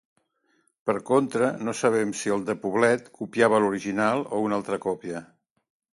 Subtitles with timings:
[0.89, 5.27] Per contra no sabem si el de Poblet copiava l’original o una altra còpia.